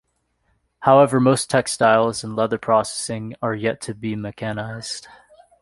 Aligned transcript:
However, 0.79 1.19
most 1.19 1.47
textiles 1.47 2.23
and 2.23 2.35
leather 2.35 2.57
processing 2.57 3.35
are 3.39 3.53
yet 3.53 3.81
to 3.81 3.93
be 3.93 4.15
mechanized. 4.15 5.07